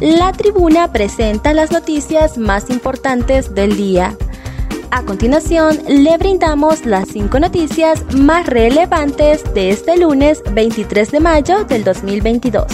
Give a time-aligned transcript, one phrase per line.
[0.00, 4.16] La tribuna presenta las noticias más importantes del día.
[4.90, 11.64] A continuación, le brindamos las cinco noticias más relevantes de este lunes 23 de mayo
[11.64, 12.66] del 2022.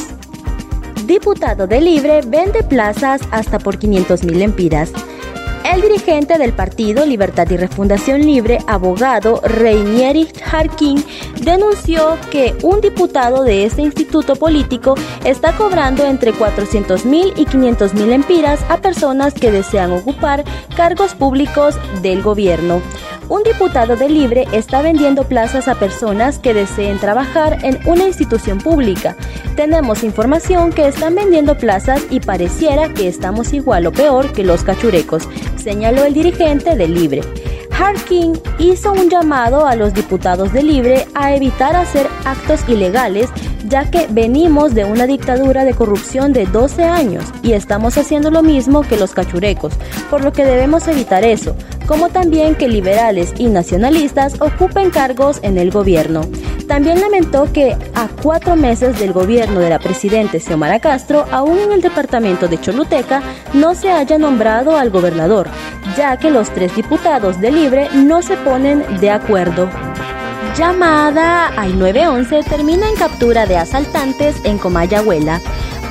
[1.04, 4.91] Diputado de Libre vende plazas hasta por 500 mil empiras.
[5.64, 11.04] El dirigente del partido Libertad y Refundación Libre, abogado Reinieri Harkin,
[11.43, 14.94] denunció que un diputado de este instituto político
[15.25, 20.44] está cobrando entre 400 mil y 500 mil empiras a personas que desean ocupar
[20.76, 22.80] cargos públicos del gobierno.
[23.30, 28.58] Un diputado de Libre está vendiendo plazas a personas que deseen trabajar en una institución
[28.58, 29.16] pública.
[29.54, 34.64] Tenemos información que están vendiendo plazas y pareciera que estamos igual o peor que los
[34.64, 37.22] cachurecos, señaló el dirigente de Libre.
[37.70, 43.30] Harkin hizo un llamado a los diputados de Libre a evitar hacer actos ilegales
[43.68, 48.42] ya que venimos de una dictadura de corrupción de 12 años y estamos haciendo lo
[48.42, 49.74] mismo que los cachurecos,
[50.10, 51.55] por lo que debemos evitar eso,
[51.91, 56.20] como también que liberales y nacionalistas ocupen cargos en el gobierno.
[56.69, 61.72] También lamentó que a cuatro meses del gobierno de la presidenta Xiomara Castro, aún en
[61.72, 63.24] el departamento de Choluteca,
[63.55, 65.48] no se haya nombrado al gobernador,
[65.96, 69.68] ya que los tres diputados de Libre no se ponen de acuerdo.
[70.56, 75.41] Llamada al 911 termina en captura de asaltantes en Comayagüela.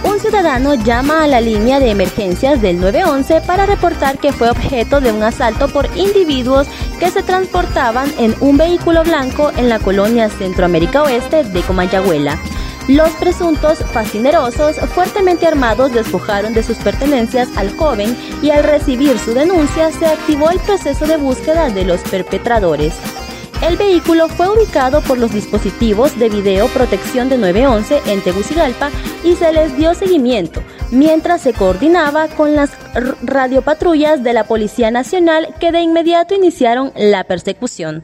[0.04, 5.02] Un ciudadano llama a la línea de emergencias del 911 para reportar que fue objeto
[5.02, 6.68] de un asalto por individuos
[7.00, 12.40] que se transportaban en un vehículo blanco en la colonia Centroamérica Oeste de Comayagüela.
[12.88, 19.34] Los presuntos fascinerosos fuertemente armados despojaron de sus pertenencias al joven y al recibir su
[19.34, 22.96] denuncia se activó el proceso de búsqueda de los perpetradores.
[23.62, 28.90] El vehículo fue ubicado por los dispositivos de video protección de 911 en Tegucigalpa
[29.26, 32.72] y se les dio seguimiento, mientras se coordinaba con las
[33.22, 38.04] radiopatrullas de la Policía Nacional que de inmediato iniciaron la persecución.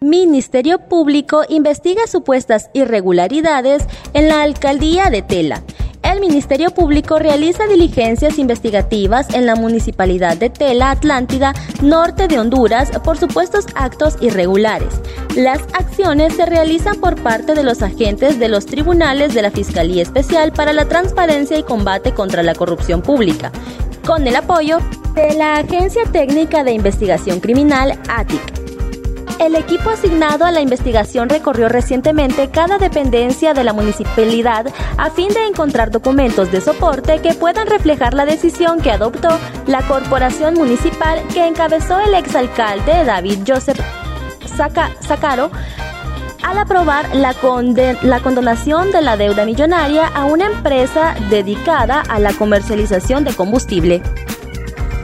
[0.00, 3.82] Ministerio Público investiga supuestas irregularidades
[4.14, 5.64] en la alcaldía de Tela
[6.02, 12.90] el Ministerio Público realiza diligencias investigativas en la Municipalidad de Tela Atlántida, norte de Honduras,
[13.04, 15.00] por supuestos actos irregulares.
[15.36, 20.02] Las acciones se realizan por parte de los agentes de los tribunales de la Fiscalía
[20.02, 23.52] Especial para la Transparencia y Combate contra la Corrupción Pública,
[24.06, 24.78] con el apoyo
[25.14, 28.67] de la Agencia Técnica de Investigación Criminal, ATIC
[29.38, 34.66] el equipo asignado a la investigación recorrió recientemente cada dependencia de la municipalidad
[34.96, 39.28] a fin de encontrar documentos de soporte que puedan reflejar la decisión que adoptó
[39.66, 43.80] la corporación municipal que encabezó el exalcalde David Joseph
[45.00, 45.50] Sacaro
[46.42, 47.34] al aprobar la,
[48.02, 54.02] la condonación de la deuda millonaria a una empresa dedicada a la comercialización de combustible.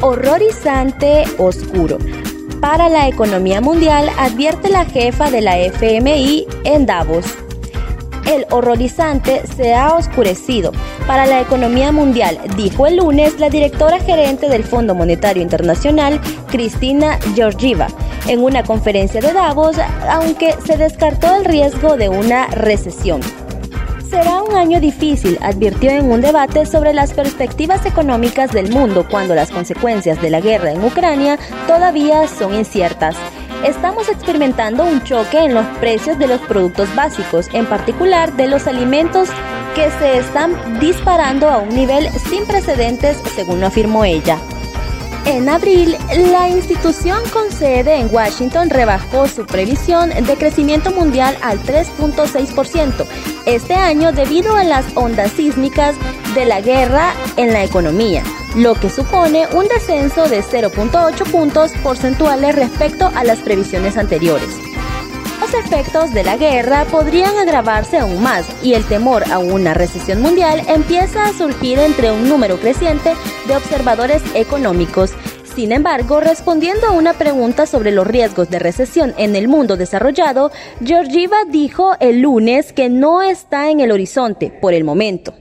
[0.01, 1.99] Horrorizante oscuro
[2.65, 7.27] para la economía mundial, advierte la jefa de la FMI en Davos.
[8.25, 10.73] El horrorizante se ha oscurecido
[11.07, 16.19] para la economía mundial, dijo el lunes la directora gerente del Fondo Monetario Internacional,
[16.51, 17.89] Cristina Georgieva,
[18.29, 19.77] en una conferencia de Davos,
[20.09, 23.21] aunque se descartó el riesgo de una recesión.
[24.15, 29.35] Será un año difícil, advirtió en un debate sobre las perspectivas económicas del mundo cuando
[29.35, 31.37] las consecuencias de la guerra en Ucrania
[31.67, 33.17] todavía son inciertas.
[33.67, 38.69] Estamos experimentando un choque en los precios de los productos básicos, en particular de los
[38.69, 39.31] alimentos
[39.75, 44.39] que se están disparando a un nivel sin precedentes, según lo afirmó ella.
[45.27, 45.97] En abril,
[46.31, 53.07] la institución con sede en Washington rebajó su previsión de crecimiento mundial al 3.6%
[53.47, 55.97] este año debido a las ondas sísmicas
[56.35, 58.23] de la guerra en la economía,
[58.55, 64.51] lo que supone un descenso de 0.8 puntos porcentuales respecto a las previsiones anteriores.
[65.59, 70.63] Efectos de la guerra podrían agravarse aún más y el temor a una recesión mundial
[70.67, 73.15] empieza a surgir entre un número creciente
[73.47, 75.13] de observadores económicos.
[75.55, 80.51] Sin embargo, respondiendo a una pregunta sobre los riesgos de recesión en el mundo desarrollado,
[80.85, 85.35] Georgieva dijo el lunes que no está en el horizonte por el momento.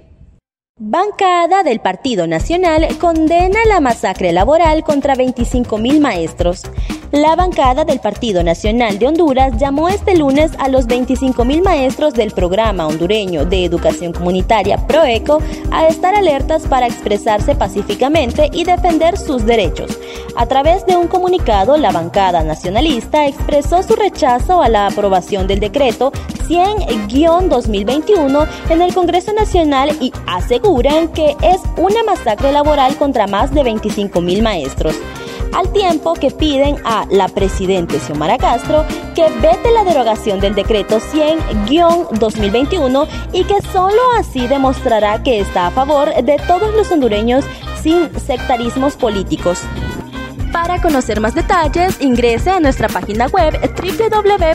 [0.79, 6.63] Bancada del Partido Nacional condena la masacre laboral contra 25.000 maestros.
[7.13, 12.31] La bancada del Partido Nacional de Honduras llamó este lunes a los 25.000 maestros del
[12.31, 15.39] programa hondureño de educación comunitaria PROECO
[15.69, 19.95] a estar alertas para expresarse pacíficamente y defender sus derechos.
[20.35, 25.59] A través de un comunicado, la bancada nacionalista expresó su rechazo a la aprobación del
[25.59, 26.11] decreto
[26.47, 33.61] 100-2021 en el Congreso Nacional y aseguran que es una masacre laboral contra más de
[33.61, 34.95] 25.000 maestros
[35.53, 38.85] al tiempo que piden a la presidenta Xiomara Castro
[39.15, 45.71] que vete la derogación del decreto 100-2021 y que solo así demostrará que está a
[45.71, 47.45] favor de todos los hondureños
[47.81, 49.59] sin sectarismos políticos.
[50.53, 53.59] Para conocer más detalles, ingrese a nuestra página web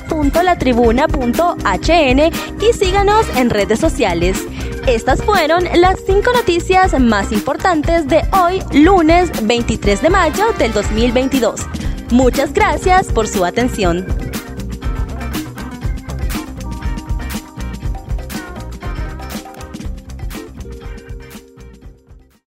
[0.08, 2.20] www.latribuna.hn
[2.62, 4.46] y síganos en redes sociales.
[4.86, 11.66] Estas fueron las cinco noticias más importantes de hoy, lunes 23 de mayo del 2022.
[12.10, 14.06] Muchas gracias por su atención.